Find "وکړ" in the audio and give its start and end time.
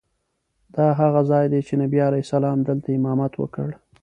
3.37-3.69